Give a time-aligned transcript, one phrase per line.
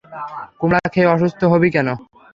[0.59, 1.87] কুমড়া খেয়ে অসুস্থ হবি কেন?